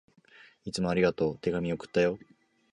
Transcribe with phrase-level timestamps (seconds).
[0.65, 1.37] いつもありがとう。
[1.41, 2.17] 手紙、送ったよ。